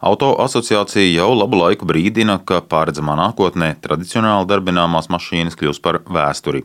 Auto 0.00 0.30
asociācija 0.40 1.10
jau 1.12 1.34
labu 1.36 1.58
laiku 1.60 1.84
brīdina, 1.84 2.38
ka 2.48 2.62
pārredzamā 2.64 3.18
nākotnē 3.18 3.74
tradicionāli 3.84 4.48
darbināmās 4.48 5.10
mašīnas 5.12 5.58
kļūs 5.60 5.80
par 5.84 5.98
vēsturi, 6.08 6.62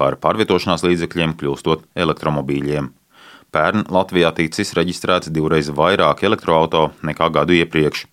par 0.00 0.16
pārvietošanās 0.22 0.86
līdzekļiem 0.86 1.34
kļūstot 1.36 1.84
elektromobīļiem. 1.92 2.88
Pērn 3.52 3.84
Latvijā 3.92 4.32
ticis 4.40 4.72
reģistrēts 4.76 5.28
divreiz 5.36 5.68
vairāk 5.68 6.24
elektroautorātu 6.24 7.08
nekā 7.10 7.28
gadu 7.36 7.58
iepriekš. 7.60 8.06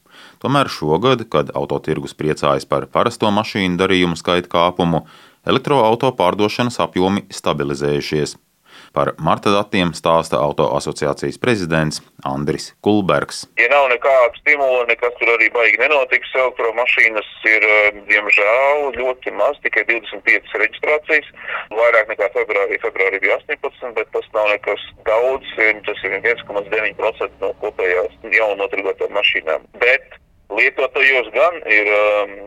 Tomēr 0.44 0.68
šogad, 0.68 1.24
kad 1.32 1.56
autotirgus 1.56 2.16
priecājas 2.20 2.68
par 2.68 2.90
parasto 2.92 3.32
mašīnu 3.32 3.80
darījumu 3.80 4.20
skaita 4.20 4.52
kāpumu, 4.52 5.06
elektroautorātu 5.48 6.20
pārdošanas 6.20 6.84
apjomi 6.84 7.24
stabilizējušies. 7.32 8.36
Par 8.96 9.12
marta 9.20 9.52
datiem 9.52 9.90
stāsta 9.92 10.40
Auto 10.40 10.70
asociācijas 10.78 11.36
prezidents 11.44 11.98
Andris 12.24 12.70
Kulbergs. 12.86 13.42
Ja 13.60 13.68
nav 13.74 13.90
nekāda 13.92 14.30
stimula, 14.40 14.86
nekas 14.88 15.18
tur 15.20 15.34
arī 15.34 15.50
baigi 15.52 15.82
nenotiks. 15.82 16.32
Elektromašīnas 16.40 17.28
ir, 17.52 17.66
diemžēl, 18.08 18.86
ļoti 18.96 19.34
maz, 19.36 19.60
tikai 19.66 19.84
25 19.90 20.56
reģistrācijas. 20.62 21.28
Vairāk 21.76 22.14
nekā 22.14 22.30
februārī. 22.38 22.80
Februārī 22.86 23.20
bija 23.26 23.36
18, 23.44 23.92
bet 24.00 24.12
tas 24.16 24.32
nav 24.38 24.48
nekas 24.54 24.88
daudz. 25.10 25.52
Tas 25.90 26.06
ir 26.08 26.16
1,9% 26.22 27.44
no 27.44 27.52
kopējās 27.66 28.16
jaunu 28.32 28.62
notirgotām 28.64 29.12
mašīnām. 29.20 29.68
Bet 29.84 30.16
lietotājos 30.56 31.28
gan 31.36 31.60
ir 31.68 31.92
um, 32.00 32.40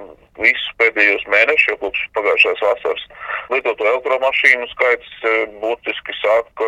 visus 0.43 0.75
pēdējos 0.81 1.25
mēnešus, 1.33 1.69
jau 1.73 1.79
kopš 1.83 2.05
pagājušās 2.17 2.63
vasaras, 2.65 3.05
lietoto 3.53 3.87
elektromašīnu 3.93 4.69
skaits 4.73 5.15
e, 5.23 5.33
būtiski 5.63 6.15
sāk 6.21 6.63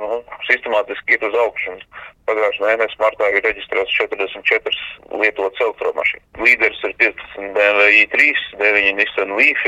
nu, 0.00 0.20
sistemātiski 0.48 1.16
iet 1.16 1.26
uz 1.26 1.36
augšu. 1.46 1.78
Pagājušā 2.26 2.64
mēnesī 2.66 2.98
martā 2.98 3.28
ir 3.34 3.44
reģistrēts 3.46 3.98
44 4.00 5.18
lietotas 5.22 5.62
elektromašīnas. 5.66 6.26
Līderis 6.42 6.80
ir 6.88 6.94
15 7.02 7.52
BMW 7.54 7.90
i3, 8.02 8.32
9 8.62 8.96
Nissan 9.00 9.36
Leaf. 9.38 9.66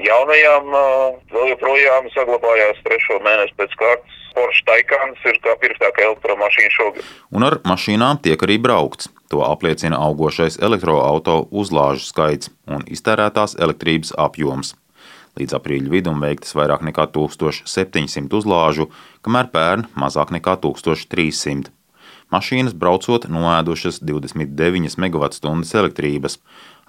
Jaunajām 0.00 0.74
vēl 1.32 1.54
joprojām 1.54 2.10
saglabājās 2.14 2.82
trešo 2.84 3.20
mēnesi 3.24 3.56
pēc 3.60 3.76
kārtas. 3.80 4.18
Porsche 4.30 4.62
Taycans 4.68 5.24
ir 5.26 5.40
kā 5.42 5.56
pirktākā 5.58 6.04
elektromašīna 6.06 6.70
šogad. 6.76 7.08
Un 7.34 7.48
ar 7.48 7.58
mašīnām 7.66 8.20
tiek 8.22 8.44
arī 8.46 8.60
braukts. 8.62 9.10
To 9.30 9.44
apliecina 9.46 9.98
augošais 10.02 10.58
elektroautorātu 10.58 11.46
uzlāžu 11.54 12.02
skaits 12.08 12.50
un 12.66 12.82
iztērētās 12.90 13.54
elektrības 13.62 14.10
apjoms. 14.18 14.74
Līdz 15.38 15.54
aprīļa 15.60 15.92
vidum 15.92 16.18
veiktas 16.22 16.56
vairāk 16.58 16.82
nekā 16.82 17.06
1700 17.14 18.34
uzlāžu, 18.34 18.88
kamēr 19.22 19.52
pērn 19.54 19.86
mazāk 19.94 20.32
nekā 20.34 20.56
1300. 20.64 21.70
Mašīnas 22.30 22.74
braucot 22.78 23.24
noēdušas 23.30 24.02
29 24.06 24.98
MWh 24.98 25.78
elektrības. 25.80 26.38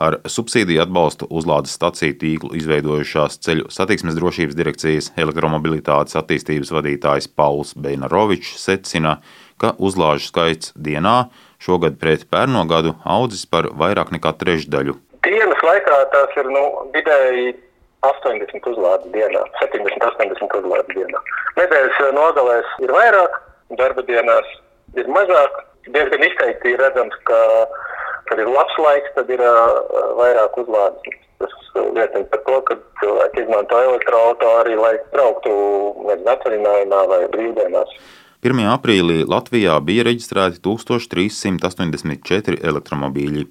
Ar 0.01 0.17
subsīdiju 0.25 0.81
atbalstu 0.81 1.27
uzlādes 1.29 1.73
staciju 1.77 2.17
tīklu 2.21 2.55
izveidojušās 2.57 3.37
ceļu 3.45 3.69
satiksmes 3.73 4.17
drošības 4.17 4.57
direkcijas 4.57 5.11
elektromobilitātes 5.21 6.17
attīstības 6.17 6.73
vadītājs 6.73 7.29
Pauls 7.37 7.75
Beinarovičs 7.77 8.55
secina, 8.61 9.19
ka 9.61 9.73
uzlāžu 9.77 10.27
skaits 10.27 10.73
dienā 10.75 11.31
šogad 11.61 11.99
pret 12.01 12.25
pērno 12.31 12.65
gadu 12.69 12.95
audzis 13.05 13.45
par 13.45 13.69
vairāk 13.81 14.13
nekā 14.15 14.33
trešdaļu. 14.41 14.97
Dienas 15.25 15.61
laikā 15.65 15.97
tās 16.13 16.33
ir 16.41 16.49
nu, 16.49 16.63
vidēji 16.95 17.53
80 18.07 18.69
uzlādes 18.73 19.13
dienā, 19.13 19.43
70, 19.61 20.05
80 20.09 20.57
uzlādes 20.61 20.95
dienā. 20.97 21.21
Nedēļas 21.59 21.99
nogalēs 22.17 22.69
ir 22.81 22.93
vairāk, 22.95 23.37
darba 23.77 24.05
dienās 24.07 24.55
ir 24.97 25.09
mazāk. 25.13 25.61
Diezgan 25.93 26.23
izteikti 26.25 26.73
ir 26.73 26.81
redzams, 26.81 27.13
ka, 27.29 27.39
kad 28.29 28.41
ir 28.41 28.49
labs 28.49 28.77
laiks, 28.81 29.13
tad 29.17 29.29
ir 29.33 29.41
uh, 29.45 29.77
vairāk 30.17 30.57
uzlādes. 30.61 31.19
Tas 31.41 31.53
liecina 31.75 32.25
par 32.33 32.41
to, 32.47 32.57
ka 32.67 32.77
cilvēki 33.01 33.45
izmanto 33.45 33.77
elektroautorātu 33.81 34.49
arī, 34.61 34.75
lai 34.77 34.93
brauktu 35.13 35.53
nezinu, 36.07 36.29
atvaļinājumā 36.35 37.01
vai 37.13 37.21
brīvdienās. 37.33 37.95
1. 38.41 38.57
aprīlī 38.73 39.19
Latvijā 39.29 39.75
bija 39.85 40.01
reģistrēti 40.07 40.57
1384 40.65 42.57
elektromobīļi. 42.71 43.43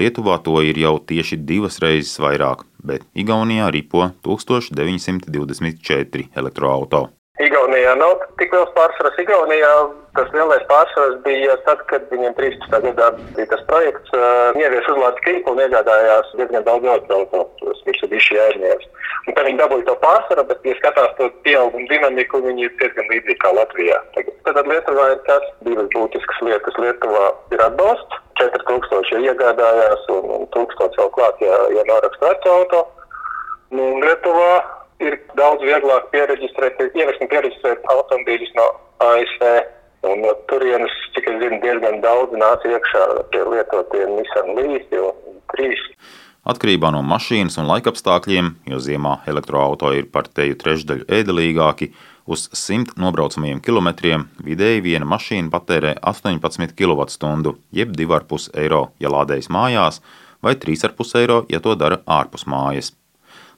Lietuvā 0.00 0.36
to 0.46 0.54
ir 0.64 0.80
jau 0.80 0.94
tieši 1.10 1.36
divas 1.50 1.76
reizes 1.84 2.16
vairāk, 2.16 2.64
bet 2.80 3.04
Igaunijā 3.12 3.68
ripo 3.76 4.08
1924 4.24 6.32
elektroautorāti. 6.32 7.21
Igaunijā 7.42 7.96
nav 7.98 8.22
tik 8.38 8.52
liels 8.54 8.70
pārsvars. 8.76 9.18
Igaunijā 9.18 9.72
tas 10.16 10.28
lielais 10.34 10.62
pārsvars 10.68 11.18
bija 11.24 11.56
tad, 11.66 11.82
kad 11.90 12.04
viņiem 12.12 12.34
13. 12.38 12.76
gadā 12.86 13.08
bija 13.36 13.48
tas 13.50 13.62
projekts, 13.70 14.12
uh, 14.16 14.58
ievies 14.60 14.90
uzlādes 14.92 15.24
tīklu 15.26 15.54
un 15.54 15.62
iegādājās 15.64 16.34
diezgan 16.38 16.66
daudz 16.68 16.86
elektroautorātu, 16.86 17.74
Mitsubishi 17.86 18.38
ērnijas. 18.38 18.84
Un 19.26 19.36
tad 19.36 19.46
viņi 19.46 19.58
dabūja 19.58 19.86
to 19.88 19.94
pārsvaru, 20.02 20.44
bet, 20.48 20.66
ja 20.66 20.74
skatās 20.78 21.14
to 21.18 21.28
pieaugumu 21.46 21.86
dinamiku, 21.90 22.42
viņi 22.44 22.66
ir 22.66 22.76
diezgan 22.80 23.10
līdzīgi 23.10 23.38
kā 23.42 23.52
Latvijā. 23.56 23.98
Tagad, 24.16 24.38
tad 24.48 24.70
Lietuvā 24.70 25.08
ir 25.14 25.20
tas 25.28 25.48
divas 25.66 25.88
būtiskas 25.94 26.42
lietas. 26.46 26.78
Lietuvā 26.82 27.24
ir 27.54 27.64
atbalsts, 27.66 28.20
4000 28.42 29.26
iegādājās 29.30 30.06
un, 30.14 30.30
un 30.38 30.46
1000 30.54 30.98
vēl 31.00 31.10
klāt, 31.18 31.42
ja, 31.46 31.58
ja 31.76 31.86
noraksta 31.90 32.30
veco 32.32 32.56
auto. 32.60 32.84
Nu, 33.74 33.88
Lietuvā 34.02 34.54
ir 35.04 35.18
daudz 35.38 35.64
vieglāk 35.66 36.08
pieregistrēt, 36.14 36.80
un 36.80 37.30
pieregistrēt 37.30 37.86
automobīļus 37.94 38.52
no 38.58 38.68
ASV. 39.10 39.54
Un 40.02 40.18
no 40.24 40.32
turienes, 40.50 40.94
cik 41.14 41.28
es 41.30 41.36
zinu, 41.38 41.60
diezgan 41.62 42.00
daudz 42.02 42.34
nāca 42.34 42.66
iekšā 42.74 43.02
pie 43.30 43.42
lietotiem 43.46 44.16
Nissan 44.16 44.48
Leaf 44.56 44.96
un 44.98 45.36
3. 45.54 45.76
Atkarībā 46.42 46.88
no 46.90 47.04
mašīnas 47.06 47.60
un 47.62 47.68
laikapstākļiem, 47.70 48.48
jo 48.66 48.80
ziemā 48.82 49.20
elektroautorāti 49.30 50.02
ir 50.02 50.08
par 50.10 50.26
teju 50.26 50.56
trešdaļu 50.58 51.06
ēdelīgāki, 51.06 51.92
uz 52.26 52.48
100 52.50 52.96
nobraucamajiem 52.98 53.60
kilometriem 53.62 54.26
vidēji 54.42 54.82
viena 54.88 55.06
mašīna 55.06 55.52
patērē 55.54 55.94
18 56.02 56.74
kWh, 56.74 57.54
jeb 57.70 57.94
2,5 57.94 58.50
eiro, 58.58 58.82
ja 58.98 59.14
lādējas 59.14 59.52
mājās, 59.54 60.02
vai 60.42 60.56
3,5 60.58 61.22
eiro, 61.22 61.38
ja 61.46 61.62
to 61.62 61.78
dara 61.78 62.02
ārpus 62.10 62.48
mājas. 62.50 62.90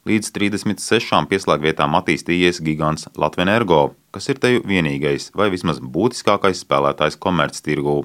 Līdz 0.04 0.34
36 0.36 1.30
pieslēgvietām 1.30 1.94
attīstījies 1.96 2.58
gigants 2.60 3.06
Latvenergo, 3.16 3.94
kas 4.12 4.26
ir 4.28 4.36
teju 4.36 4.60
vienīgais 4.68 5.30
vai 5.32 5.46
vismaz 5.48 5.78
būtiskākais 5.80 6.58
spēlētājs 6.60 7.16
komerctirgū. 7.22 8.02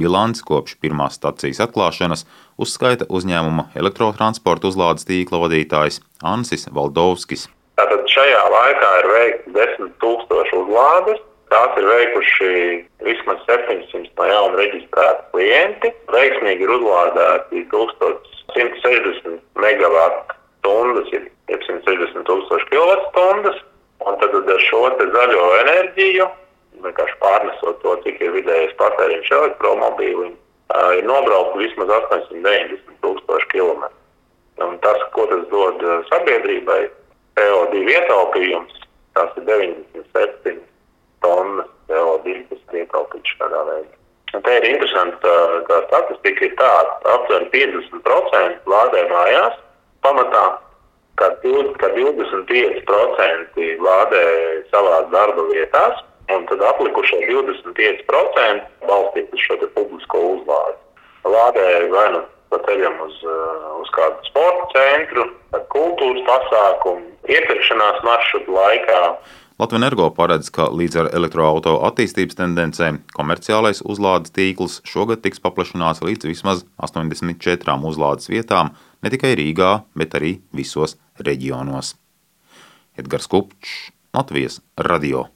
Bilants 0.00 0.40
kopš 0.48 0.78
pirmās 0.80 1.18
stacijas 1.20 1.60
atklāšanas 1.66 2.24
uzskaita 2.56 3.04
uzņēmuma 3.18 3.66
elektrotransporta 3.76 4.70
uzlādes 4.70 5.04
tīkla 5.10 5.42
vadītājs 5.42 6.00
Ansis 6.24 6.64
Valdovskis. 6.78 7.44
Tātad 7.76 8.08
šajā 8.14 8.40
laikā 8.54 8.94
ir 9.02 9.10
veikti 9.12 9.54
10 9.58 9.92
000 10.06 10.62
uzlādes. 10.62 11.20
Tās 11.52 11.76
ir 11.76 11.90
veikuši 11.90 12.54
vismaz 13.10 13.44
700 13.44 14.08
no 14.16 14.30
jauna 14.32 14.62
reģistrēti 14.62 15.28
klienti. 15.36 15.92
Veiksmīgi 16.16 16.64
ir 16.64 16.74
uzlādēti 16.78 17.66
1160 17.76 19.38
megawatu 19.60 20.40
stundas 20.66 21.12
ir 21.14 21.28
160 21.46 22.26
tūkstoši 22.26 22.66
kWh. 22.72 23.54
Un 24.06 24.18
tad 24.20 24.34
ar 24.36 24.60
šo 24.62 24.82
zaļo 24.98 25.44
enerģiju, 25.62 26.26
vienkārši 26.84 27.16
pārnesot 27.22 27.78
to, 27.82 27.94
cik 28.04 28.20
ir 28.22 28.34
vidējais 28.34 28.74
patēriņš 28.78 29.30
elektromobīlim, 29.38 30.34
ir 30.98 31.08
nobraukti 31.08 31.62
vismaz 31.64 31.94
890 31.96 33.00
tūkstoši 33.06 33.50
km. 33.54 33.88
Un 34.66 34.78
tas, 34.84 35.00
ko 35.14 35.26
tas 35.30 35.42
dod 35.50 35.82
sabiedrībai, 36.10 36.82
CO2 37.38 37.82
ietaupījums, 37.96 38.78
tas 39.16 39.32
ir 39.40 39.48
97 39.48 40.60
tonnas 41.24 41.70
CO2, 41.90 42.40
kas 42.50 42.62
ir 42.62 42.82
ietaupīts 42.84 43.36
šādā 43.36 43.62
veidā. 43.70 43.94
Un 44.36 44.42
te 44.44 44.56
ir 44.58 44.66
interesanti, 44.68 45.36
ka 45.68 45.82
statistika 45.88 46.44
ir 46.44 46.56
tāda, 46.60 46.96
ka 47.02 47.14
aptuveni 47.16 47.52
50% 47.54 48.72
lādē 48.72 49.04
mājās, 49.12 49.62
pamatā, 50.06 50.44
ka 51.18 51.26
25% 51.42 53.58
lādē 53.88 54.24
savā 54.70 54.96
darba 55.12 55.42
vietās, 55.50 55.94
un 56.34 56.40
tad 56.50 56.60
atlikušie 56.70 57.20
25% 57.30 58.60
balstīt 58.86 59.28
uz 59.34 59.40
šo 59.46 59.54
publisko 59.74 60.18
uzlādi. 60.36 60.78
Lādē 61.26 61.66
vai 61.90 62.08
nu 62.14 62.20
pa 62.52 62.58
ceļam 62.66 62.96
uz, 63.02 63.16
uz 63.82 63.88
kādu 63.96 64.16
sporta 64.28 64.64
centru, 64.76 65.22
kultūras 65.72 66.22
pasākumu, 66.28 67.04
iepirkšanās 67.26 67.98
maršrutu 68.06 68.50
laikā. 68.54 69.00
Latvijas 69.56 69.80
energo 69.80 70.10
paredz, 70.12 70.50
ka 70.52 70.66
līdz 70.68 70.98
ar 71.00 71.06
elektroautorātu 71.16 71.80
attīstības 71.88 72.36
tendencēm 72.36 72.98
komerciālais 73.16 73.80
uzlādes 73.88 74.34
tīkls 74.36 74.82
šogad 74.84 75.22
tiks 75.24 75.40
paplašināts 75.40 76.02
līdz 76.04 76.28
vismaz 76.28 76.66
84 76.84 77.78
uzlādes 77.88 78.28
vietām 78.28 78.74
ne 79.06 79.12
tikai 79.14 79.36
Rīgā, 79.38 79.70
bet 79.94 80.18
arī 80.18 80.36
visos 80.56 80.96
reģionos. 81.22 81.94
Edgars 82.98 83.30
Kupčs, 83.30 83.92
Latvijas 84.16 84.60
Radio. 84.76 85.28